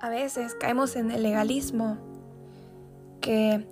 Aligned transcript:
A 0.00 0.08
veces 0.08 0.54
caemos 0.54 0.96
en 0.96 1.10
el 1.10 1.22
legalismo, 1.22 1.98
que 3.20 3.66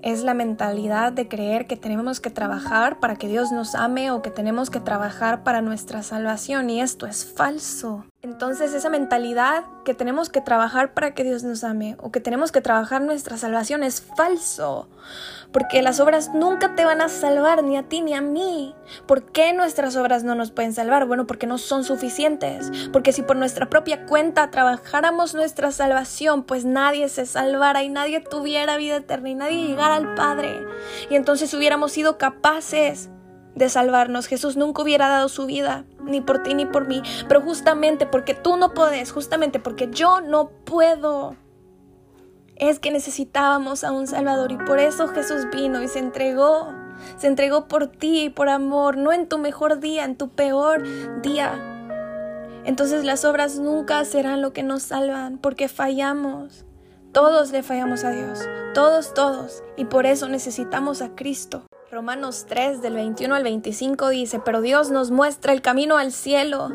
es 0.00 0.22
la 0.22 0.32
mentalidad 0.32 1.12
de 1.12 1.26
creer 1.26 1.66
que 1.66 1.76
tenemos 1.76 2.20
que 2.20 2.30
trabajar 2.30 3.00
para 3.00 3.16
que 3.16 3.26
Dios 3.26 3.50
nos 3.50 3.74
ame 3.74 4.12
o 4.12 4.22
que 4.22 4.30
tenemos 4.30 4.70
que 4.70 4.78
trabajar 4.78 5.42
para 5.42 5.60
nuestra 5.60 6.04
salvación 6.04 6.70
y 6.70 6.80
esto 6.80 7.06
es 7.06 7.24
falso. 7.24 8.04
Entonces 8.24 8.72
esa 8.72 8.88
mentalidad 8.88 9.64
que 9.84 9.94
tenemos 9.94 10.28
que 10.28 10.40
trabajar 10.40 10.94
para 10.94 11.12
que 11.12 11.24
Dios 11.24 11.42
nos 11.42 11.64
ame 11.64 11.96
o 11.98 12.12
que 12.12 12.20
tenemos 12.20 12.52
que 12.52 12.60
trabajar 12.60 13.02
nuestra 13.02 13.36
salvación 13.36 13.82
es 13.82 14.00
falso. 14.00 14.88
Porque 15.50 15.82
las 15.82 15.98
obras 15.98 16.30
nunca 16.32 16.76
te 16.76 16.84
van 16.84 17.00
a 17.00 17.08
salvar 17.08 17.64
ni 17.64 17.76
a 17.76 17.82
ti 17.82 18.00
ni 18.00 18.14
a 18.14 18.20
mí. 18.20 18.76
¿Por 19.06 19.24
qué 19.24 19.52
nuestras 19.52 19.96
obras 19.96 20.22
no 20.22 20.36
nos 20.36 20.52
pueden 20.52 20.72
salvar? 20.72 21.06
Bueno, 21.06 21.26
porque 21.26 21.48
no 21.48 21.58
son 21.58 21.82
suficientes. 21.82 22.70
Porque 22.92 23.12
si 23.12 23.22
por 23.22 23.34
nuestra 23.34 23.68
propia 23.68 24.06
cuenta 24.06 24.52
trabajáramos 24.52 25.34
nuestra 25.34 25.72
salvación, 25.72 26.44
pues 26.44 26.64
nadie 26.64 27.08
se 27.08 27.26
salvara 27.26 27.82
y 27.82 27.88
nadie 27.88 28.20
tuviera 28.20 28.76
vida 28.76 28.98
eterna 28.98 29.30
y 29.30 29.34
nadie 29.34 29.66
llegara 29.66 29.96
al 29.96 30.14
Padre. 30.14 30.60
Y 31.10 31.16
entonces 31.16 31.52
hubiéramos 31.54 31.90
sido 31.90 32.18
capaces 32.18 33.10
de 33.54 33.68
salvarnos. 33.68 34.26
Jesús 34.26 34.56
nunca 34.56 34.82
hubiera 34.82 35.08
dado 35.08 35.28
su 35.28 35.46
vida, 35.46 35.84
ni 36.04 36.20
por 36.20 36.42
ti 36.42 36.54
ni 36.54 36.66
por 36.66 36.86
mí, 36.86 37.02
pero 37.28 37.40
justamente 37.40 38.06
porque 38.06 38.34
tú 38.34 38.56
no 38.56 38.74
puedes, 38.74 39.12
justamente 39.12 39.58
porque 39.58 39.88
yo 39.90 40.20
no 40.20 40.50
puedo, 40.64 41.36
es 42.56 42.78
que 42.78 42.90
necesitábamos 42.90 43.84
a 43.84 43.92
un 43.92 44.06
Salvador 44.06 44.52
y 44.52 44.56
por 44.56 44.78
eso 44.78 45.08
Jesús 45.08 45.46
vino 45.52 45.82
y 45.82 45.88
se 45.88 45.98
entregó. 45.98 46.72
Se 47.16 47.26
entregó 47.26 47.66
por 47.66 47.88
ti 47.88 48.24
y 48.24 48.30
por 48.30 48.48
amor, 48.48 48.96
no 48.96 49.12
en 49.12 49.28
tu 49.28 49.38
mejor 49.38 49.80
día, 49.80 50.04
en 50.04 50.16
tu 50.16 50.28
peor 50.28 50.84
día. 51.20 51.72
Entonces 52.64 53.04
las 53.04 53.24
obras 53.24 53.58
nunca 53.58 54.04
serán 54.04 54.40
lo 54.40 54.52
que 54.52 54.62
nos 54.62 54.84
salvan 54.84 55.38
porque 55.38 55.68
fallamos. 55.68 56.64
Todos 57.12 57.50
le 57.50 57.62
fallamos 57.62 58.04
a 58.04 58.10
Dios, 58.10 58.48
todos, 58.74 59.12
todos. 59.14 59.64
Y 59.76 59.86
por 59.86 60.06
eso 60.06 60.28
necesitamos 60.28 61.02
a 61.02 61.14
Cristo. 61.16 61.66
Romanos 61.92 62.46
3 62.48 62.80
del 62.80 62.94
21 62.94 63.34
al 63.34 63.42
25 63.42 64.08
dice, 64.08 64.40
pero 64.42 64.62
Dios 64.62 64.90
nos 64.90 65.10
muestra 65.10 65.52
el 65.52 65.60
camino 65.60 65.98
al 65.98 66.10
cielo 66.10 66.70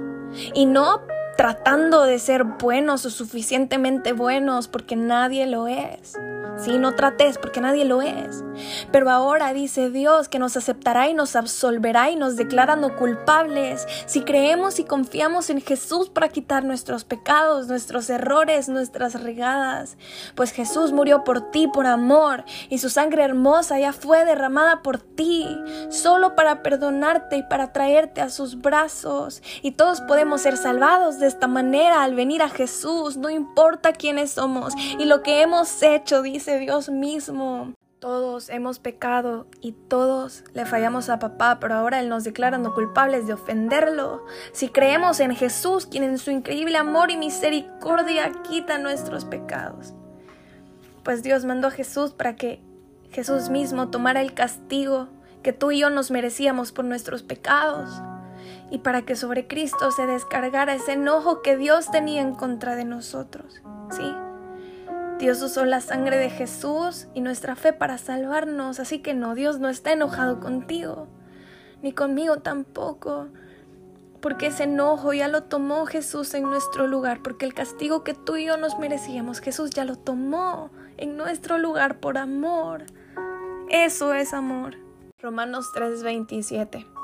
y 0.53 0.67
no 0.67 1.01
tratando 1.37 2.03
de 2.03 2.19
ser 2.19 2.43
buenos 2.43 3.05
o 3.05 3.09
suficientemente 3.09 4.11
buenos 4.11 4.67
porque 4.67 4.95
nadie 4.95 5.45
lo 5.45 5.67
es. 5.67 6.17
Sí, 6.57 6.79
no 6.79 6.95
trates 6.95 7.37
porque 7.37 7.61
nadie 7.61 7.85
lo 7.85 8.01
es. 8.01 8.43
Pero 8.91 9.11
ahora 9.11 9.53
dice 9.53 9.91
Dios 9.91 10.27
que 10.27 10.39
nos 10.39 10.57
aceptará 10.57 11.07
y 11.07 11.13
nos 11.13 11.35
absolverá 11.35 12.09
y 12.09 12.15
nos 12.15 12.35
declara 12.35 12.75
no 12.75 12.95
culpables 12.95 13.85
si 14.07 14.21
creemos 14.21 14.79
y 14.79 14.83
confiamos 14.83 15.51
en 15.51 15.61
Jesús 15.61 16.09
para 16.09 16.29
quitar 16.29 16.63
nuestros 16.63 17.03
pecados, 17.03 17.67
nuestros 17.67 18.09
errores, 18.09 18.69
nuestras 18.69 19.21
regadas. 19.21 19.97
Pues 20.33 20.51
Jesús 20.51 20.93
murió 20.93 21.23
por 21.23 21.51
ti 21.51 21.67
por 21.67 21.85
amor 21.85 22.43
y 22.69 22.79
su 22.79 22.89
sangre 22.89 23.23
hermosa 23.23 23.77
ya 23.77 23.93
fue 23.93 24.25
derramada 24.25 24.81
por 24.81 24.97
ti, 24.97 25.47
solo 25.89 26.35
para 26.35 26.63
perdonarte 26.63 27.37
y 27.37 27.43
para 27.43 27.71
traerte 27.71 28.21
a 28.21 28.29
sus 28.29 28.59
brazos. 28.59 29.43
Y 29.61 29.71
todos 29.71 30.01
podemos 30.01 30.41
ser 30.41 30.57
salvados 30.57 31.19
de 31.19 31.26
esta 31.27 31.47
manera 31.47 32.03
al 32.03 32.15
venir 32.15 32.41
a 32.41 32.49
Jesús, 32.49 33.17
no 33.17 33.29
importa 33.29 33.93
quiénes 33.93 34.31
somos 34.31 34.73
y 34.97 35.05
lo 35.05 35.21
que 35.23 35.41
hemos 35.41 35.81
hecho, 35.83 36.21
dice 36.21 36.59
Dios 36.59 36.89
mismo. 36.89 37.73
Todos 37.99 38.49
hemos 38.49 38.77
pecado 38.77 39.47
y 39.59 39.71
todos 39.71 40.43
le 40.53 40.65
fallamos 40.65 41.09
a 41.09 41.17
papá, 41.17 41.57
pero 41.59 41.73
ahora 41.73 41.99
Él 41.99 42.09
nos 42.09 42.23
declara 42.23 42.59
no 42.59 42.75
culpables 42.75 43.25
de 43.25 43.33
ofenderlo. 43.33 44.23
Si 44.51 44.69
creemos 44.69 45.19
en 45.19 45.35
Jesús, 45.35 45.87
quien 45.87 46.03
en 46.03 46.19
su 46.19 46.29
increíble 46.29 46.77
amor 46.77 47.09
y 47.09 47.17
misericordia 47.17 48.31
quita 48.47 48.77
nuestros 48.77 49.25
pecados. 49.25 49.95
Pues 51.03 51.23
Dios 51.23 51.43
mandó 51.45 51.69
a 51.69 51.71
Jesús 51.71 52.11
para 52.11 52.35
que 52.35 52.61
Jesús 53.09 53.49
mismo 53.49 53.89
tomara 53.89 54.21
el 54.21 54.35
castigo 54.35 55.07
que 55.41 55.53
tú 55.53 55.71
y 55.71 55.79
yo 55.79 55.89
nos 55.89 56.11
merecíamos 56.11 56.71
por 56.71 56.85
nuestros 56.85 57.23
pecados 57.23 57.89
y 58.69 58.79
para 58.79 59.03
que 59.03 59.15
sobre 59.15 59.47
Cristo 59.47 59.91
se 59.91 60.05
descargara 60.05 60.75
ese 60.75 60.93
enojo 60.93 61.41
que 61.41 61.57
Dios 61.57 61.89
tenía 61.91 62.21
en 62.21 62.35
contra 62.35 62.75
de 62.75 62.85
nosotros. 62.85 63.61
¿Sí? 63.91 64.13
Dios 65.19 65.41
usó 65.41 65.65
la 65.65 65.81
sangre 65.81 66.17
de 66.17 66.29
Jesús 66.29 67.07
y 67.15 67.21
nuestra 67.21 67.55
fe 67.55 67.73
para 67.73 67.97
salvarnos, 67.97 68.79
así 68.79 68.99
que 68.99 69.13
no, 69.15 69.33
Dios 69.33 69.59
no 69.59 69.67
está 69.67 69.91
enojado 69.91 70.39
contigo, 70.39 71.07
ni 71.81 71.91
conmigo 71.91 72.37
tampoco, 72.37 73.27
porque 74.21 74.47
ese 74.47 74.65
enojo 74.65 75.13
ya 75.13 75.27
lo 75.27 75.43
tomó 75.43 75.87
Jesús 75.87 76.33
en 76.35 76.43
nuestro 76.43 76.85
lugar, 76.85 77.21
porque 77.23 77.45
el 77.45 77.55
castigo 77.55 78.03
que 78.03 78.13
tú 78.13 78.35
y 78.35 78.45
yo 78.45 78.57
nos 78.57 78.77
merecíamos, 78.77 79.39
Jesús 79.39 79.71
ya 79.71 79.85
lo 79.85 79.95
tomó 79.95 80.69
en 80.97 81.17
nuestro 81.17 81.57
lugar 81.57 81.99
por 81.99 82.19
amor. 82.19 82.85
Eso 83.69 84.13
es 84.13 84.33
amor. 84.33 84.75
Romanos 85.19 85.71
3:27. 85.73 86.96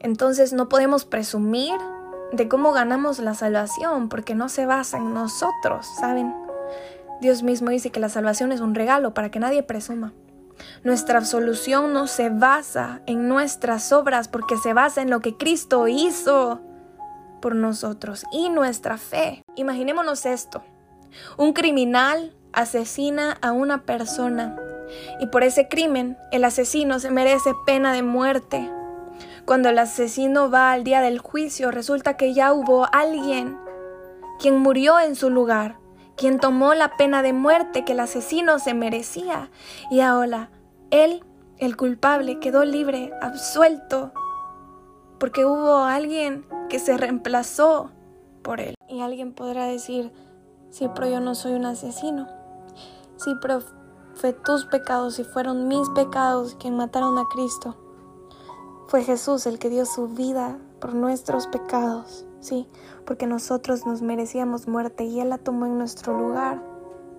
Entonces 0.00 0.52
no 0.52 0.68
podemos 0.68 1.04
presumir 1.04 1.74
de 2.32 2.48
cómo 2.48 2.72
ganamos 2.72 3.18
la 3.18 3.34
salvación, 3.34 4.08
porque 4.08 4.34
no 4.34 4.48
se 4.48 4.66
basa 4.66 4.98
en 4.98 5.14
nosotros, 5.14 5.86
¿saben? 5.98 6.34
Dios 7.20 7.42
mismo 7.42 7.70
dice 7.70 7.90
que 7.90 8.00
la 8.00 8.08
salvación 8.08 8.52
es 8.52 8.60
un 8.60 8.74
regalo 8.74 9.14
para 9.14 9.30
que 9.30 9.40
nadie 9.40 9.62
presuma. 9.62 10.12
Nuestra 10.84 11.18
absolución 11.18 11.92
no 11.92 12.06
se 12.06 12.30
basa 12.30 13.00
en 13.06 13.28
nuestras 13.28 13.92
obras 13.92 14.28
porque 14.28 14.56
se 14.56 14.72
basa 14.72 15.02
en 15.02 15.10
lo 15.10 15.20
que 15.20 15.36
Cristo 15.36 15.88
hizo 15.88 16.60
por 17.40 17.54
nosotros 17.54 18.24
y 18.32 18.50
nuestra 18.50 18.98
fe. 18.98 19.42
Imaginémonos 19.56 20.26
esto. 20.26 20.62
Un 21.36 21.52
criminal 21.52 22.36
asesina 22.52 23.38
a 23.40 23.52
una 23.52 23.82
persona 23.82 24.56
y 25.20 25.26
por 25.26 25.42
ese 25.42 25.68
crimen 25.68 26.16
el 26.32 26.44
asesino 26.44 26.98
se 26.98 27.10
merece 27.10 27.52
pena 27.66 27.92
de 27.92 28.02
muerte. 28.02 28.70
Cuando 29.48 29.70
el 29.70 29.78
asesino 29.78 30.50
va 30.50 30.72
al 30.72 30.84
día 30.84 31.00
del 31.00 31.20
juicio 31.20 31.70
resulta 31.70 32.18
que 32.18 32.34
ya 32.34 32.52
hubo 32.52 32.86
alguien 32.92 33.58
quien 34.38 34.58
murió 34.58 35.00
en 35.00 35.16
su 35.16 35.30
lugar 35.30 35.78
quien 36.18 36.38
tomó 36.38 36.74
la 36.74 36.98
pena 36.98 37.22
de 37.22 37.32
muerte 37.32 37.82
que 37.86 37.92
el 37.92 38.00
asesino 38.00 38.58
se 38.58 38.74
merecía. 38.74 39.50
Y 39.90 40.00
ahora 40.00 40.50
él, 40.90 41.24
el 41.56 41.78
culpable, 41.78 42.40
quedó 42.40 42.66
libre, 42.66 43.10
absuelto, 43.22 44.12
porque 45.18 45.46
hubo 45.46 45.78
alguien 45.78 46.44
que 46.68 46.78
se 46.78 46.98
reemplazó 46.98 47.90
por 48.42 48.60
él. 48.60 48.74
Y 48.86 49.00
alguien 49.00 49.32
podrá 49.32 49.64
decir, 49.64 50.12
sí, 50.68 50.90
pero 50.94 51.08
yo 51.08 51.20
no 51.20 51.34
soy 51.34 51.52
un 51.52 51.64
asesino. 51.64 52.28
Sí, 53.16 53.32
pero 53.40 53.60
fue 54.12 54.34
tus 54.34 54.66
pecados 54.66 55.18
y 55.18 55.24
fueron 55.24 55.68
mis 55.68 55.88
pecados 55.94 56.54
quien 56.60 56.76
mataron 56.76 57.16
a 57.16 57.24
Cristo. 57.32 57.87
Fue 58.88 59.04
Jesús 59.04 59.44
el 59.44 59.58
que 59.58 59.68
dio 59.68 59.84
su 59.84 60.08
vida 60.08 60.56
por 60.80 60.94
nuestros 60.94 61.46
pecados. 61.46 62.24
Sí, 62.40 62.66
porque 63.04 63.26
nosotros 63.26 63.84
nos 63.84 64.00
merecíamos 64.00 64.66
muerte 64.66 65.04
y 65.04 65.20
Él 65.20 65.28
la 65.28 65.36
tomó 65.36 65.66
en 65.66 65.76
nuestro 65.76 66.18
lugar. 66.18 66.62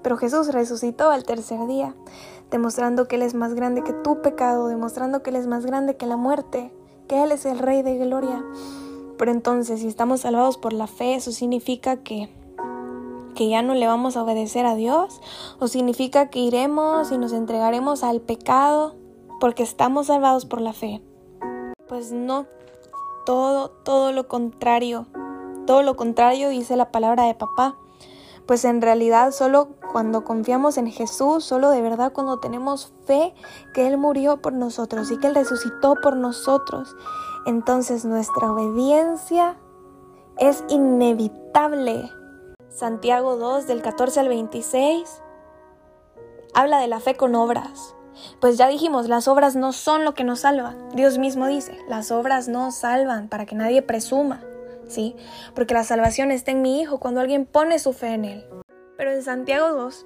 Pero 0.01 0.17
Jesús 0.17 0.51
resucitó 0.51 1.11
al 1.11 1.25
tercer 1.25 1.67
día, 1.67 1.93
demostrando 2.49 3.07
que 3.07 3.17
Él 3.17 3.21
es 3.21 3.35
más 3.35 3.53
grande 3.53 3.83
que 3.83 3.93
tu 3.93 4.19
pecado, 4.23 4.67
demostrando 4.67 5.21
que 5.21 5.29
Él 5.29 5.35
es 5.35 5.45
más 5.45 5.63
grande 5.63 5.95
que 5.95 6.07
la 6.07 6.17
muerte, 6.17 6.73
que 7.07 7.21
Él 7.21 7.31
es 7.31 7.45
el 7.45 7.59
Rey 7.59 7.83
de 7.83 7.99
Gloria. 7.99 8.43
Pero 9.19 9.29
entonces, 9.29 9.81
si 9.81 9.87
estamos 9.87 10.21
salvados 10.21 10.57
por 10.57 10.73
la 10.73 10.87
fe, 10.87 11.13
eso 11.13 11.31
significa 11.31 11.97
que 11.97 12.33
que 13.35 13.47
ya 13.47 13.61
no 13.61 13.75
le 13.75 13.85
vamos 13.85 14.17
a 14.17 14.23
obedecer 14.23 14.65
a 14.65 14.73
Dios 14.73 15.21
o 15.59 15.67
significa 15.67 16.29
que 16.29 16.39
iremos 16.39 17.11
y 17.11 17.17
nos 17.19 17.31
entregaremos 17.31 18.03
al 18.03 18.21
pecado 18.21 18.95
porque 19.39 19.63
estamos 19.63 20.07
salvados 20.07 20.45
por 20.45 20.59
la 20.59 20.73
fe. 20.73 21.01
Pues 21.89 22.11
no, 22.11 22.45
todo, 23.25 23.69
todo 23.69 24.11
lo 24.11 24.27
contrario. 24.27 25.07
Todo 25.65 25.81
lo 25.81 25.95
contrario 25.95 26.49
dice 26.49 26.75
la 26.75 26.91
palabra 26.91 27.23
de 27.23 27.33
papá. 27.33 27.77
Pues 28.45 28.63
en 28.63 28.79
realidad 28.79 29.31
solo 29.31 29.69
cuando 29.91 30.23
confiamos 30.23 30.77
en 30.77 30.85
Jesús, 30.91 31.43
solo 31.43 31.71
de 31.71 31.81
verdad 31.81 32.13
cuando 32.13 32.39
tenemos 32.39 32.93
fe 33.05 33.33
que 33.73 33.87
Él 33.87 33.97
murió 33.97 34.37
por 34.37 34.53
nosotros 34.53 35.09
y 35.09 35.17
que 35.17 35.27
Él 35.27 35.35
resucitó 35.35 35.95
por 35.95 36.15
nosotros, 36.15 36.95
entonces 37.47 38.05
nuestra 38.05 38.51
obediencia 38.51 39.57
es 40.37 40.63
inevitable. 40.69 42.11
Santiago 42.69 43.35
2 43.35 43.65
del 43.65 43.81
14 43.81 44.19
al 44.19 44.29
26 44.29 45.23
habla 46.53 46.79
de 46.79 46.87
la 46.87 46.99
fe 46.99 47.15
con 47.15 47.33
obras. 47.33 47.95
Pues 48.39 48.57
ya 48.57 48.67
dijimos, 48.67 49.07
las 49.07 49.27
obras 49.27 49.55
no 49.55 49.73
son 49.73 50.05
lo 50.05 50.13
que 50.13 50.23
nos 50.23 50.41
salva. 50.41 50.75
Dios 50.93 51.17
mismo 51.17 51.47
dice, 51.47 51.77
las 51.87 52.11
obras 52.11 52.47
no 52.47 52.71
salvan 52.71 53.27
para 53.27 53.45
que 53.45 53.55
nadie 53.55 53.81
presuma, 53.81 54.41
¿sí? 54.87 55.15
Porque 55.55 55.73
la 55.73 55.83
salvación 55.83 56.31
está 56.31 56.51
en 56.51 56.61
mi 56.61 56.81
Hijo 56.81 56.99
cuando 56.99 57.21
alguien 57.21 57.45
pone 57.45 57.79
su 57.79 57.93
fe 57.93 58.13
en 58.13 58.25
Él. 58.25 58.45
Pero 58.97 59.11
en 59.11 59.23
Santiago 59.23 59.69
2, 59.69 60.05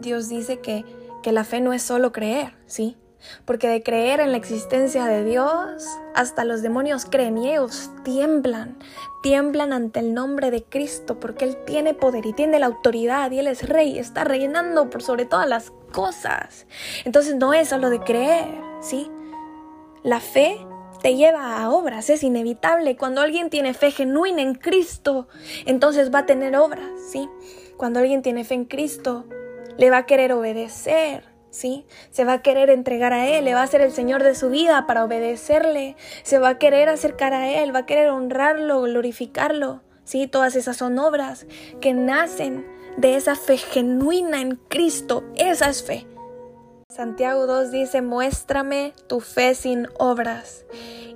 Dios 0.00 0.28
dice 0.28 0.60
que, 0.60 0.84
que 1.22 1.32
la 1.32 1.44
fe 1.44 1.60
no 1.60 1.72
es 1.72 1.82
solo 1.82 2.12
creer, 2.12 2.54
¿sí? 2.66 2.96
porque 3.44 3.68
de 3.68 3.82
creer 3.82 4.20
en 4.20 4.32
la 4.32 4.36
existencia 4.36 5.06
de 5.06 5.24
Dios, 5.24 5.98
hasta 6.14 6.44
los 6.44 6.62
demonios 6.62 7.04
creen 7.04 7.38
y 7.38 7.50
ellos 7.50 7.90
tiemblan, 8.04 8.76
tiemblan 9.22 9.72
ante 9.72 10.00
el 10.00 10.14
nombre 10.14 10.50
de 10.50 10.64
Cristo, 10.64 11.18
porque 11.18 11.44
Él 11.44 11.56
tiene 11.64 11.94
poder 11.94 12.26
y 12.26 12.32
tiene 12.32 12.58
la 12.58 12.66
autoridad 12.66 13.30
y 13.30 13.38
Él 13.38 13.46
es 13.46 13.68
rey, 13.68 13.98
está 13.98 14.24
reinando 14.24 14.90
por 14.90 15.02
sobre 15.02 15.24
todas 15.24 15.48
las 15.48 15.72
cosas. 15.96 16.66
Entonces 17.06 17.36
no 17.36 17.54
es 17.54 17.70
solo 17.70 17.88
de 17.88 18.00
creer, 18.00 18.44
¿sí? 18.82 19.10
La 20.02 20.20
fe 20.20 20.58
te 21.00 21.16
lleva 21.16 21.58
a 21.58 21.70
obras, 21.70 22.10
es 22.10 22.22
inevitable. 22.22 22.98
Cuando 22.98 23.22
alguien 23.22 23.48
tiene 23.48 23.72
fe 23.72 23.90
genuina 23.90 24.42
en 24.42 24.54
Cristo, 24.56 25.26
entonces 25.64 26.14
va 26.14 26.20
a 26.20 26.26
tener 26.26 26.54
obras, 26.54 26.84
¿sí? 27.10 27.30
Cuando 27.78 28.00
alguien 28.00 28.20
tiene 28.20 28.44
fe 28.44 28.54
en 28.54 28.66
Cristo, 28.66 29.24
le 29.78 29.88
va 29.88 29.98
a 29.98 30.06
querer 30.06 30.34
obedecer, 30.34 31.24
¿sí? 31.48 31.86
Se 32.10 32.26
va 32.26 32.34
a 32.34 32.42
querer 32.42 32.68
entregar 32.68 33.14
a 33.14 33.26
Él, 33.26 33.46
le 33.46 33.54
va 33.54 33.62
a 33.62 33.66
ser 33.66 33.80
el 33.80 33.90
Señor 33.90 34.22
de 34.22 34.34
su 34.34 34.50
vida 34.50 34.86
para 34.86 35.02
obedecerle, 35.02 35.96
se 36.24 36.38
va 36.38 36.50
a 36.50 36.58
querer 36.58 36.90
acercar 36.90 37.32
a 37.32 37.48
Él, 37.48 37.74
va 37.74 37.80
a 37.80 37.86
querer 37.86 38.10
honrarlo, 38.10 38.82
glorificarlo, 38.82 39.80
¿sí? 40.04 40.26
Todas 40.26 40.56
esas 40.56 40.76
son 40.76 40.98
obras 40.98 41.46
que 41.80 41.94
nacen 41.94 42.75
de 42.96 43.16
esa 43.16 43.36
fe 43.36 43.58
genuina 43.58 44.40
en 44.40 44.56
Cristo, 44.68 45.24
esa 45.36 45.68
es 45.68 45.82
fe. 45.82 46.06
Santiago 46.88 47.46
2 47.46 47.70
dice, 47.70 48.00
muéstrame 48.00 48.94
tu 49.06 49.20
fe 49.20 49.54
sin 49.54 49.88
obras, 49.98 50.64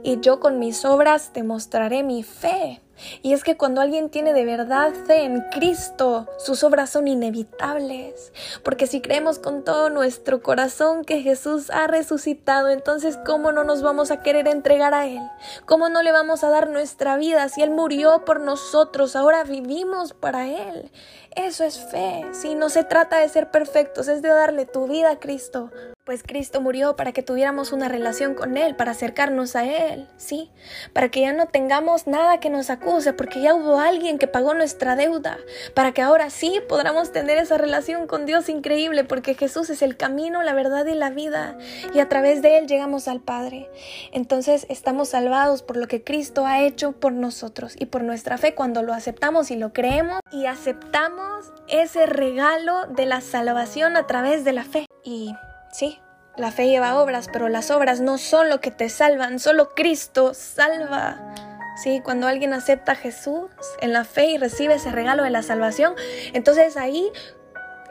y 0.03 0.21
yo 0.21 0.41
con 0.41 0.59
mis 0.59 0.85
obras 0.85 1.33
te 1.33 1.43
mostraré 1.43 2.03
mi 2.03 2.23
fe. 2.23 2.81
Y 3.23 3.33
es 3.33 3.45
que 3.45 3.57
cuando 3.57 3.81
alguien 3.81 4.11
tiene 4.11 4.33
de 4.33 4.45
verdad 4.45 4.93
fe 5.07 5.25
en 5.25 5.41
Cristo, 5.51 6.29
sus 6.39 6.65
obras 6.65 6.91
son 6.91 7.09
inevitables. 7.09 8.33
Porque 8.63 8.87
si 8.87 9.01
creemos 9.01 9.39
con 9.39 9.65
todo 9.65 9.91
nuestro 9.91 10.43
corazón 10.43 11.05
que 11.05 11.23
Jesús 11.23 11.71
ha 11.71 11.87
resucitado, 11.87 12.69
entonces 12.69 13.19
¿cómo 13.25 13.53
no 13.53 13.65
nos 13.65 13.83
vamos 13.83 14.11
a 14.11 14.23
querer 14.23 14.49
entregar 14.49 14.95
a 14.95 15.07
Él? 15.07 15.23
¿Cómo 15.67 15.89
no 15.89 16.03
le 16.03 16.13
vamos 16.13 16.45
a 16.45 16.51
dar 16.51 16.69
nuestra 16.69 17.17
vida 17.17 17.49
si 17.49 17.63
Él 17.63 17.71
murió 17.71 18.25
por 18.25 18.41
nosotros? 18.41 19.17
Ahora 19.17 19.45
vivimos 19.45 20.13
para 20.13 20.49
Él. 20.49 20.91
Eso 21.37 21.65
es 21.65 21.79
fe. 21.79 22.25
Si 22.33 22.55
no 22.55 22.69
se 22.69 22.85
trata 22.85 23.19
de 23.19 23.29
ser 23.29 23.51
perfectos, 23.51 24.09
es 24.09 24.23
de 24.23 24.29
darle 24.29 24.67
tu 24.67 24.87
vida 24.87 25.13
a 25.13 25.19
Cristo 25.19 25.71
pues 26.05 26.23
Cristo 26.23 26.61
murió 26.61 26.97
para 26.97 27.13
que 27.13 27.23
tuviéramos 27.23 27.73
una 27.73 27.89
relación 27.89 28.35
con 28.35 28.57
Él, 28.57 28.75
para 28.75 28.93
acercarnos 28.93 29.55
a 29.55 29.65
Él, 29.65 30.09
¿sí? 30.17 30.51
Para 30.93 31.11
que 31.11 31.21
ya 31.21 31.33
no 31.33 31.47
tengamos 31.47 32.07
nada 32.07 32.41
que 32.41 32.51
nos 32.51 32.71
acuse, 32.71 33.13
porque 33.13 33.41
ya 33.41 33.55
hubo 33.55 33.79
alguien 33.79 34.19
que 34.19 34.27
pagó 34.27 34.55
nuestra 34.55 34.97
deuda, 34.97 35.39
para 35.75 35.93
que 35.93 36.03
ahora 36.03 36.31
sí 36.31 36.61
podamos 36.69 37.13
tener 37.13 37.39
esa 37.39 37.59
relación 37.59 38.07
con 38.07 38.27
Dios 38.27 38.49
increíble, 38.49 39.05
porque 39.05 39.35
Jesús 39.35 39.71
es 39.71 39.83
el 39.83 39.97
camino, 39.97 40.43
la 40.43 40.55
verdad 40.55 40.87
y 40.87 40.95
la 40.95 41.11
vida, 41.11 41.57
y 41.95 42.01
a 42.01 42.09
través 42.09 42.43
de 42.43 42.59
Él 42.59 42.67
llegamos 42.67 43.07
al 43.07 43.21
Padre. 43.21 43.71
Entonces 44.13 44.67
estamos 44.69 45.11
salvados 45.11 45.63
por 45.63 45.77
lo 45.77 45.87
que 45.87 46.03
Cristo 46.03 46.47
ha 46.47 46.63
hecho 46.63 46.93
por 46.93 47.13
nosotros 47.13 47.75
y 47.79 47.87
por 47.87 48.03
nuestra 48.03 48.39
fe 48.39 48.55
cuando 48.55 48.83
lo 48.83 48.95
aceptamos 48.95 49.51
y 49.51 49.57
lo 49.57 49.73
creemos 49.73 50.21
y 50.33 50.47
aceptamos 50.47 51.53
ese 51.69 52.07
regalo 52.07 52.87
de 52.87 53.07
la 53.07 53.21
salvación 53.21 53.97
a 53.97 54.07
través 54.07 54.45
de 54.45 54.53
la 54.53 54.65
fe. 54.65 54.87
Y 55.05 55.35
Sí, 55.73 56.01
la 56.37 56.51
fe 56.51 56.69
lleva 56.69 57.01
obras, 57.01 57.29
pero 57.33 57.49
las 57.49 57.71
obras 57.71 58.01
no 58.01 58.19
son 58.19 58.49
lo 58.49 58.61
que 58.61 58.71
te 58.71 58.89
salvan, 58.89 59.39
solo 59.39 59.75
Cristo 59.75 60.35
salva. 60.35 61.35
Sí, 61.83 62.01
cuando 62.05 62.27
alguien 62.27 62.53
acepta 62.53 62.93
a 62.93 62.97
Jesús 62.97 63.51
en 63.81 63.93
la 63.93 64.05
fe 64.05 64.27
y 64.27 64.39
recibe 64.39 64.75
ese 64.75 64.91
regalo 64.91 65.23
de 65.23 65.31
la 65.31 65.43
salvación, 65.43 65.95
entonces 66.33 66.77
ahí 66.77 67.11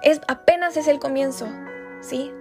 es 0.03 0.21
apenas 0.27 0.77
es 0.77 0.87
el 0.87 0.99
comienzo, 0.99 1.47
¿sí? 2.01 2.31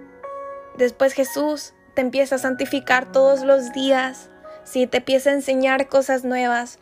Después 0.77 1.13
Jesús 1.13 1.73
te 1.95 2.01
empieza 2.01 2.35
a 2.35 2.39
santificar 2.39 3.11
todos 3.11 3.41
los 3.41 3.71
días, 3.73 4.29
¿sí? 4.63 4.87
Te 4.87 4.97
empieza 4.97 5.31
a 5.31 5.33
enseñar 5.33 5.89
cosas 5.89 6.23
nuevas, 6.23 6.79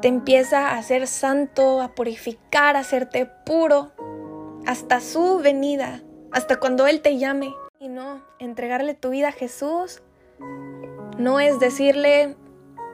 te 0.00 0.08
empieza 0.08 0.68
a 0.68 0.78
hacer 0.78 1.06
santo, 1.06 1.82
a 1.82 1.94
purificar, 1.94 2.76
a 2.76 2.80
hacerte 2.80 3.26
puro, 3.44 3.92
hasta 4.66 5.00
su 5.00 5.38
venida, 5.38 6.00
hasta 6.32 6.56
cuando 6.56 6.86
Él 6.86 7.00
te 7.00 7.18
llame. 7.18 7.52
Y 7.78 7.88
no, 7.88 8.22
entregarle 8.38 8.94
tu 8.94 9.10
vida 9.10 9.28
a 9.28 9.32
Jesús 9.32 10.00
no 11.18 11.40
es 11.40 11.60
decirle 11.60 12.34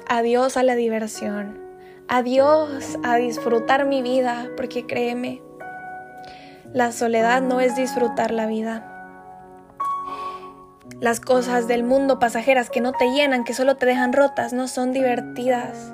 adiós 0.08 0.56
a 0.56 0.64
la 0.64 0.75
diversión, 0.75 1.61
adiós 2.08 2.99
a 3.05 3.14
disfrutar 3.14 3.87
mi 3.87 4.02
vida, 4.02 4.49
porque 4.56 4.84
créeme, 4.84 5.40
la 6.73 6.90
soledad 6.90 7.43
no 7.43 7.61
es 7.61 7.76
disfrutar 7.76 8.32
la 8.32 8.46
vida. 8.46 8.88
Las 11.00 11.20
cosas 11.20 11.69
del 11.69 11.84
mundo 11.84 12.19
pasajeras 12.19 12.69
que 12.69 12.81
no 12.81 12.90
te 12.90 13.12
llenan, 13.12 13.44
que 13.44 13.55
solo 13.55 13.76
te 13.76 13.87
dejan 13.87 14.12
rotas, 14.12 14.52
no 14.52 14.67
son 14.67 14.93
divertidas. 14.93 15.93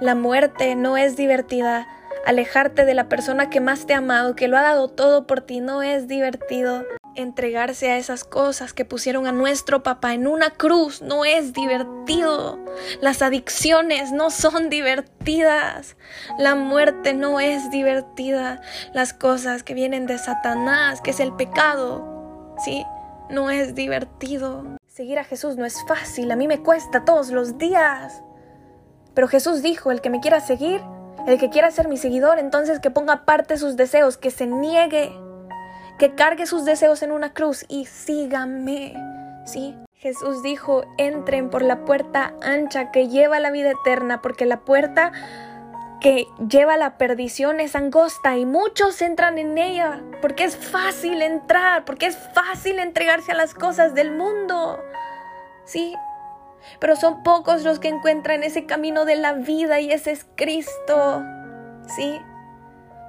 La 0.00 0.14
muerte 0.14 0.76
no 0.76 0.96
es 0.96 1.14
divertida. 1.14 1.86
Alejarte 2.24 2.86
de 2.86 2.94
la 2.94 3.08
persona 3.08 3.50
que 3.50 3.60
más 3.60 3.86
te 3.86 3.92
ha 3.92 3.98
amado, 3.98 4.34
que 4.34 4.48
lo 4.48 4.56
ha 4.56 4.62
dado 4.62 4.88
todo 4.88 5.26
por 5.26 5.42
ti, 5.42 5.60
no 5.60 5.82
es 5.82 6.08
divertido. 6.08 6.84
Entregarse 7.16 7.90
a 7.90 7.98
esas 7.98 8.22
cosas 8.22 8.72
que 8.72 8.84
pusieron 8.84 9.26
a 9.26 9.32
nuestro 9.32 9.82
papá 9.82 10.14
en 10.14 10.28
una 10.28 10.50
cruz 10.50 11.02
no 11.02 11.24
es 11.24 11.52
divertido. 11.52 12.58
Las 13.00 13.20
adicciones 13.20 14.12
no 14.12 14.30
son 14.30 14.70
divertidas. 14.70 15.96
La 16.38 16.54
muerte 16.54 17.12
no 17.12 17.40
es 17.40 17.68
divertida. 17.70 18.60
Las 18.94 19.12
cosas 19.12 19.64
que 19.64 19.74
vienen 19.74 20.06
de 20.06 20.18
Satanás, 20.18 21.00
que 21.00 21.10
es 21.10 21.18
el 21.18 21.32
pecado, 21.32 22.54
sí, 22.64 22.86
no 23.28 23.50
es 23.50 23.74
divertido. 23.74 24.64
Seguir 24.86 25.18
a 25.18 25.24
Jesús 25.24 25.56
no 25.56 25.64
es 25.64 25.76
fácil, 25.88 26.30
a 26.30 26.36
mí 26.36 26.46
me 26.46 26.62
cuesta 26.62 27.04
todos 27.04 27.30
los 27.30 27.58
días. 27.58 28.22
Pero 29.14 29.26
Jesús 29.26 29.62
dijo, 29.62 29.90
el 29.90 30.00
que 30.00 30.10
me 30.10 30.20
quiera 30.20 30.40
seguir, 30.40 30.80
el 31.26 31.38
que 31.38 31.50
quiera 31.50 31.72
ser 31.72 31.88
mi 31.88 31.96
seguidor, 31.96 32.38
entonces 32.38 32.78
que 32.78 32.90
ponga 32.90 33.14
aparte 33.14 33.56
sus 33.56 33.76
deseos, 33.76 34.16
que 34.16 34.30
se 34.30 34.46
niegue 34.46 35.12
que 36.00 36.14
cargue 36.14 36.46
sus 36.46 36.64
deseos 36.64 37.02
en 37.02 37.12
una 37.12 37.34
cruz 37.34 37.66
y 37.68 37.84
sígame. 37.84 38.94
¿Sí? 39.44 39.76
Jesús 39.96 40.42
dijo, 40.42 40.82
entren 40.96 41.50
por 41.50 41.60
la 41.60 41.84
puerta 41.84 42.32
ancha 42.40 42.90
que 42.90 43.08
lleva 43.08 43.38
la 43.38 43.50
vida 43.50 43.72
eterna, 43.72 44.22
porque 44.22 44.46
la 44.46 44.60
puerta 44.60 45.12
que 46.00 46.26
lleva 46.48 46.78
la 46.78 46.96
perdición 46.96 47.60
es 47.60 47.76
angosta 47.76 48.38
y 48.38 48.46
muchos 48.46 49.02
entran 49.02 49.36
en 49.36 49.58
ella, 49.58 50.02
porque 50.22 50.44
es 50.44 50.56
fácil 50.56 51.20
entrar, 51.20 51.84
porque 51.84 52.06
es 52.06 52.16
fácil 52.16 52.78
entregarse 52.78 53.32
a 53.32 53.34
las 53.36 53.52
cosas 53.52 53.94
del 53.94 54.10
mundo. 54.10 54.78
¿Sí? 55.66 55.94
Pero 56.78 56.96
son 56.96 57.22
pocos 57.22 57.62
los 57.62 57.78
que 57.78 57.88
encuentran 57.88 58.42
ese 58.42 58.64
camino 58.64 59.04
de 59.04 59.16
la 59.16 59.34
vida 59.34 59.80
y 59.80 59.92
ese 59.92 60.12
es 60.12 60.26
Cristo. 60.34 61.22
¿Sí? 61.94 62.18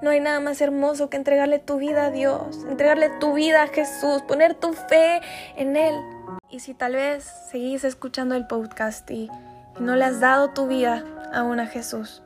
No 0.01 0.09
hay 0.09 0.19
nada 0.19 0.39
más 0.39 0.62
hermoso 0.62 1.09
que 1.09 1.18
entregarle 1.18 1.59
tu 1.59 1.77
vida 1.77 2.06
a 2.06 2.12
Dios, 2.12 2.65
entregarle 2.68 3.09
tu 3.19 3.33
vida 3.33 3.61
a 3.61 3.68
Jesús, 3.68 4.23
poner 4.23 4.56
tu 4.56 4.73
fe 4.73 5.21
en 5.56 5.78
Él. 5.78 5.94
Y 6.49 6.59
si 6.59 6.73
tal 6.73 6.94
vez 6.94 7.23
seguís 7.52 7.83
escuchando 7.83 8.35
el 8.35 8.47
podcast 8.47 9.09
y, 9.11 9.30
no 9.80 9.95
le 9.95 10.04
has 10.06 10.19
dado 10.19 10.49
tu 10.49 10.68
vida 10.68 11.06
aún 11.33 11.59
a 11.59 11.68
Jesús, 11.68 12.21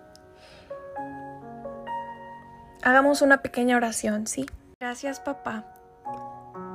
hagamos 2.81 3.21
una 3.21 3.41
pequeña 3.41 3.77
oración, 3.77 4.25
¿sí? 4.25 4.45
Gracias 4.79 5.19
papá 5.19 5.65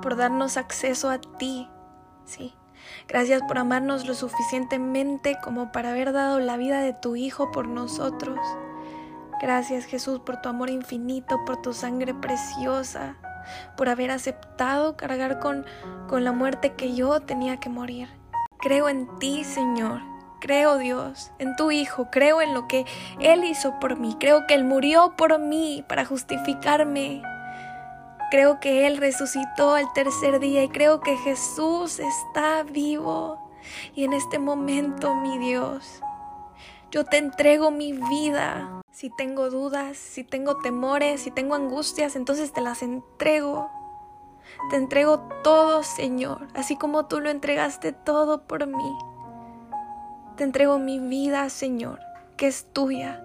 por 0.02 0.16
darnos 0.16 0.56
acceso 0.56 1.10
a 1.10 1.18
ti, 1.18 1.68
¿sí? 2.24 2.54
Gracias 3.08 3.42
por 3.42 3.58
amarnos 3.58 4.06
lo 4.06 4.14
suficientemente 4.14 5.38
como 5.42 5.72
para 5.72 5.90
haber 5.90 6.12
dado 6.12 6.40
la 6.40 6.56
vida 6.56 6.80
de 6.82 6.92
tu 6.92 7.16
Hijo 7.16 7.50
por 7.52 7.66
nosotros. 7.66 8.38
Gracias 9.40 9.86
Jesús 9.86 10.20
por 10.20 10.42
tu 10.42 10.50
amor 10.50 10.68
infinito, 10.68 11.42
por 11.46 11.62
tu 11.62 11.72
sangre 11.72 12.12
preciosa, 12.12 13.16
por 13.74 13.88
haber 13.88 14.10
aceptado 14.10 14.98
cargar 14.98 15.38
con, 15.38 15.64
con 16.08 16.24
la 16.24 16.32
muerte 16.32 16.74
que 16.74 16.94
yo 16.94 17.20
tenía 17.20 17.58
que 17.58 17.70
morir. 17.70 18.10
Creo 18.58 18.90
en 18.90 19.18
ti, 19.18 19.44
Señor. 19.44 20.02
Creo, 20.40 20.76
Dios, 20.76 21.32
en 21.38 21.56
tu 21.56 21.70
Hijo, 21.70 22.08
creo 22.10 22.42
en 22.42 22.52
lo 22.52 22.68
que 22.68 22.84
Él 23.18 23.44
hizo 23.44 23.78
por 23.78 23.98
mí, 23.98 24.16
creo 24.18 24.46
que 24.46 24.54
Él 24.54 24.64
murió 24.64 25.14
por 25.16 25.38
mí 25.38 25.84
para 25.88 26.04
justificarme. 26.04 27.22
Creo 28.30 28.60
que 28.60 28.86
Él 28.86 28.98
resucitó 28.98 29.74
al 29.74 29.92
tercer 29.94 30.38
día 30.38 30.64
y 30.64 30.68
creo 30.68 31.00
que 31.00 31.16
Jesús 31.16 31.98
está 31.98 32.62
vivo. 32.62 33.50
Y 33.94 34.04
en 34.04 34.12
este 34.12 34.38
momento, 34.38 35.14
mi 35.14 35.38
Dios, 35.38 36.02
yo 36.90 37.04
te 37.04 37.18
entrego 37.18 37.70
mi 37.70 37.92
vida 37.92 38.79
si 39.00 39.08
tengo 39.08 39.48
dudas, 39.48 39.96
si 39.96 40.24
tengo 40.24 40.58
temores, 40.58 41.22
si 41.22 41.30
tengo 41.30 41.54
angustias, 41.54 42.16
entonces 42.16 42.52
te 42.52 42.60
las 42.60 42.82
entrego. 42.82 43.70
Te 44.68 44.76
entrego 44.76 45.20
todo, 45.42 45.82
Señor, 45.82 46.48
así 46.54 46.76
como 46.76 47.06
tú 47.06 47.18
lo 47.20 47.30
entregaste 47.30 47.92
todo 47.92 48.46
por 48.46 48.66
mí. 48.66 48.98
Te 50.36 50.44
entrego 50.44 50.78
mi 50.78 50.98
vida, 50.98 51.48
Señor, 51.48 51.98
que 52.36 52.48
es 52.48 52.66
tuya. 52.74 53.24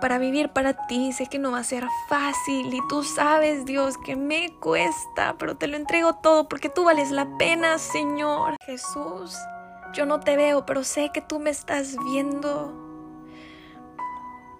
para 0.00 0.16
vivir 0.16 0.48
para 0.48 0.86
ti. 0.86 1.12
Sé 1.12 1.26
que 1.26 1.38
no 1.38 1.52
va 1.52 1.58
a 1.58 1.64
ser 1.64 1.86
fácil 2.08 2.72
y 2.72 2.80
tú 2.88 3.04
sabes, 3.04 3.66
Dios, 3.66 3.98
que 3.98 4.16
me 4.16 4.58
cuesta, 4.58 5.36
pero 5.38 5.58
te 5.58 5.66
lo 5.66 5.76
entrego 5.76 6.14
todo 6.14 6.48
porque 6.48 6.70
tú 6.70 6.84
vales 6.84 7.10
la 7.10 7.36
pena, 7.36 7.76
Señor. 7.76 8.56
Jesús, 8.64 9.36
yo 9.92 10.06
no 10.06 10.20
te 10.20 10.34
veo, 10.34 10.64
pero 10.64 10.82
sé 10.82 11.10
que 11.12 11.20
tú 11.20 11.38
me 11.40 11.50
estás 11.50 11.94
viendo. 12.06 12.81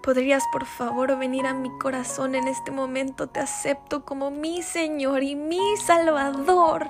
¿Podrías 0.03 0.43
por 0.51 0.65
favor 0.65 1.17
venir 1.17 1.45
a 1.45 1.53
mi 1.53 1.69
corazón 1.79 2.35
en 2.35 2.49
este 2.49 2.71
momento? 2.71 3.27
Te 3.27 3.39
acepto 3.39 4.03
como 4.03 4.31
mi 4.31 4.61
Señor 4.61 5.23
y 5.23 5.35
mi 5.35 5.77
Salvador 5.77 6.89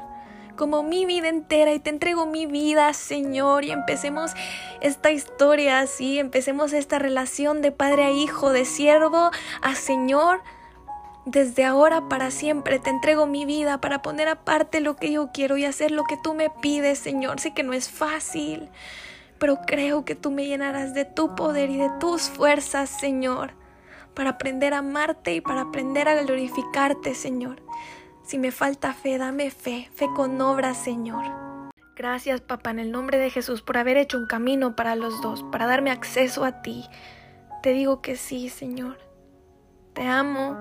como 0.56 0.84
mi 0.84 1.06
vida 1.06 1.30
entera 1.30 1.74
y 1.74 1.80
te 1.80 1.90
entrego 1.90 2.26
mi 2.26 2.46
vida, 2.46 2.94
Señor, 2.94 3.66
y 3.66 3.72
empecemos 3.72 4.34
esta 4.82 5.12
historia 5.12 5.80
así, 5.80 6.20
empecemos 6.20 6.74
esta 6.74 7.00
relación 7.00 7.62
de 7.62 7.72
padre 7.72 8.06
a 8.06 8.12
hijo, 8.12 8.52
de 8.52 8.66
siervo 8.66 9.32
a 9.62 9.76
Señor. 9.76 10.42
Desde 11.26 11.66
ahora 11.66 12.10
para 12.10 12.32
siempre 12.32 12.80
te 12.80 12.90
entrego 12.90 13.28
mi 13.28 13.46
vida 13.46 13.80
para 13.80 14.02
poner 14.02 14.28
aparte 14.28 14.82
lo 14.82 14.96
que 14.96 15.12
yo 15.12 15.30
quiero 15.32 15.58
y 15.58 15.66
hacer 15.66 15.92
lo 15.92 16.04
que 16.04 16.18
tú 16.22 16.34
me 16.34 16.50
pides, 16.50 17.00
Señor. 17.00 17.40
Sé 17.40 17.54
que 17.54 17.64
no 17.64 17.74
es 17.74 17.90
fácil, 17.90 18.70
pero 19.44 19.60
creo 19.68 20.06
que 20.06 20.16
tú 20.16 20.32
me 20.32 20.48
llenarás 20.48 20.94
de 20.94 21.04
tu 21.04 21.36
poder 21.36 21.70
y 21.70 21.76
de 21.76 21.90
tus 22.00 22.30
fuerzas, 22.30 22.90
Señor, 22.90 23.52
para 24.14 24.30
aprender 24.30 24.74
a 24.74 24.78
amarte 24.78 25.36
y 25.36 25.42
para 25.42 25.64
aprender 25.64 26.08
a 26.08 26.16
glorificarte, 26.24 27.14
Señor. 27.14 27.62
Si 28.24 28.38
me 28.38 28.52
falta 28.52 28.94
fe, 28.94 29.18
dame 29.18 29.52
fe, 29.52 29.90
fe 29.94 30.08
con 30.16 30.40
obra, 30.40 30.74
Señor. 30.74 31.26
Gracias, 31.94 32.40
papá, 32.40 32.72
en 32.72 32.80
el 32.80 32.94
nombre 32.94 33.18
de 33.18 33.30
Jesús, 33.32 33.62
por 33.62 33.76
haber 33.76 33.98
hecho 33.98 34.18
un 34.18 34.28
camino 34.28 34.78
para 34.78 34.96
los 34.96 35.22
dos, 35.22 35.44
para 35.52 35.68
darme 35.68 35.92
acceso 35.92 36.46
a 36.46 36.62
ti. 36.62 36.86
Te 37.62 37.74
digo 37.74 38.02
que 38.02 38.16
sí, 38.16 38.48
Señor. 38.48 38.98
Te 39.92 40.08
amo 40.08 40.58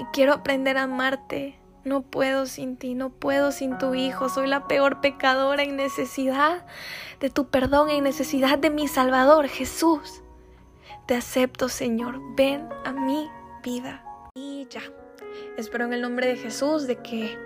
y 0.00 0.04
quiero 0.14 0.32
aprender 0.32 0.78
a 0.78 0.84
amarte. 0.84 1.58
No 1.84 2.00
puedo 2.00 2.46
sin 2.46 2.76
ti, 2.76 2.94
no 2.94 3.10
puedo 3.10 3.52
sin 3.52 3.76
tu 3.76 3.94
Hijo. 3.94 4.30
Soy 4.30 4.46
la 4.46 4.66
peor 4.66 5.00
pecadora 5.02 5.62
en 5.62 5.76
necesidad 5.76 6.64
de 7.20 7.28
tu 7.28 7.48
perdón, 7.48 7.90
en 7.90 8.04
necesidad 8.04 8.58
de 8.58 8.70
mi 8.70 8.88
Salvador, 8.88 9.48
Jesús. 9.48 10.22
Te 11.06 11.14
acepto, 11.14 11.68
Señor. 11.68 12.20
Ven 12.36 12.66
a 12.86 12.92
mi 12.92 13.28
vida. 13.62 14.02
Y 14.34 14.66
ya. 14.70 14.80
Espero 15.58 15.84
en 15.84 15.92
el 15.92 16.00
nombre 16.00 16.26
de 16.26 16.36
Jesús 16.36 16.86
de 16.86 16.96
que 16.96 17.36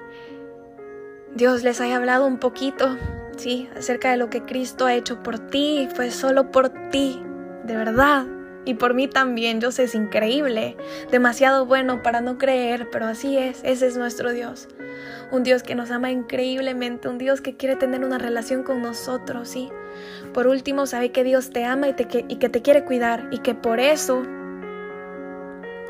Dios 1.35 1.65
les 1.65 1.81
haya 1.81 1.97
hablado 1.97 2.27
un 2.27 2.39
poquito, 2.39 2.97
sí, 3.37 3.69
acerca 3.77 4.11
de 4.11 4.17
lo 4.17 4.31
que 4.31 4.43
Cristo 4.43 4.87
ha 4.87 4.95
hecho 4.95 5.23
por 5.23 5.39
ti. 5.51 5.89
Fue 5.95 6.13
solo 6.13 6.53
por 6.53 6.69
ti, 6.91 7.21
de 7.65 7.77
verdad. 7.77 8.38
Y 8.69 8.75
por 8.75 8.93
mí 8.93 9.09
también, 9.09 9.63
yo 9.63 9.73
sé, 9.73 9.85
es 9.85 9.95
increíble, 9.95 10.77
demasiado 11.11 11.65
bueno 11.65 12.03
para 12.03 12.21
no 12.21 12.37
creer, 12.37 12.91
pero 12.93 13.07
así 13.07 13.39
es, 13.39 13.63
ese 13.65 13.87
es 13.87 13.97
nuestro 13.97 14.31
Dios. 14.31 14.69
Un 15.31 15.43
Dios 15.43 15.63
que 15.63 15.75
nos 15.75 15.91
ama 15.91 16.11
increíblemente, 16.11 17.09
un 17.09 17.17
Dios 17.17 17.41
que 17.41 17.57
quiere 17.57 17.77
tener 17.77 18.05
una 18.05 18.19
relación 18.19 18.65
con 18.65 18.83
nosotros, 18.83 19.49
¿sí? 19.49 19.71
Por 20.35 20.47
último, 20.47 20.85
sabe 20.85 21.13
que 21.13 21.25
Dios 21.25 21.49
te 21.49 21.65
ama 21.65 21.89
y, 21.89 21.95
te, 21.95 22.27
y 22.29 22.37
que 22.37 22.51
te 22.51 22.61
quiere 22.61 22.85
cuidar 22.85 23.27
y 23.31 23.39
que 23.39 23.55
por 23.55 23.81
eso 23.81 24.23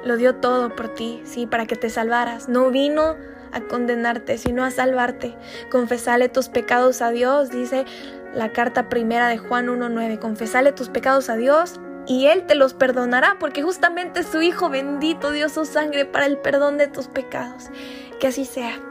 lo 0.04 0.16
dio 0.16 0.36
todo 0.36 0.76
por 0.76 0.94
ti, 0.94 1.20
sí, 1.24 1.48
para 1.48 1.66
que 1.66 1.74
te 1.74 1.90
salvaras. 1.90 2.48
No 2.48 2.70
vino 2.70 3.16
a 3.50 3.60
condenarte, 3.62 4.38
sino 4.38 4.62
a 4.62 4.70
salvarte. 4.70 5.34
Confesale 5.68 6.28
tus 6.28 6.48
pecados 6.48 7.02
a 7.02 7.10
Dios, 7.10 7.50
dice 7.50 7.86
la 8.34 8.52
carta 8.52 8.88
primera 8.88 9.26
de 9.26 9.38
Juan 9.38 9.66
1.9. 9.66 10.20
Confesale 10.20 10.70
tus 10.70 10.88
pecados 10.90 11.28
a 11.28 11.34
Dios 11.34 11.80
y 12.08 12.26
Él 12.26 12.46
te 12.46 12.54
los 12.54 12.74
perdonará, 12.74 13.36
porque 13.38 13.62
justamente 13.62 14.22
su 14.22 14.40
Hijo 14.40 14.70
bendito 14.70 15.30
dio 15.30 15.48
su 15.48 15.66
sangre 15.66 16.06
para 16.06 16.26
el 16.26 16.38
perdón 16.38 16.78
de 16.78 16.88
tus 16.88 17.06
pecados. 17.06 17.70
Que 18.18 18.28
así 18.28 18.46
sea. 18.46 18.87